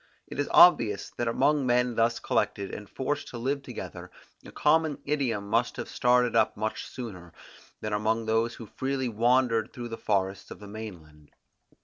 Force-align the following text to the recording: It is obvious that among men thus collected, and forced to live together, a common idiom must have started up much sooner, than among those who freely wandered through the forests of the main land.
It 0.25 0.39
is 0.39 0.47
obvious 0.49 1.11
that 1.17 1.27
among 1.27 1.67
men 1.67 1.93
thus 1.93 2.17
collected, 2.17 2.73
and 2.73 2.89
forced 2.89 3.27
to 3.27 3.37
live 3.37 3.61
together, 3.61 4.09
a 4.43 4.51
common 4.51 4.97
idiom 5.05 5.47
must 5.47 5.77
have 5.77 5.87
started 5.87 6.35
up 6.35 6.57
much 6.57 6.87
sooner, 6.87 7.33
than 7.81 7.93
among 7.93 8.25
those 8.25 8.55
who 8.55 8.65
freely 8.65 9.09
wandered 9.09 9.71
through 9.71 9.89
the 9.89 9.99
forests 9.99 10.49
of 10.49 10.57
the 10.59 10.67
main 10.67 11.03
land. 11.03 11.29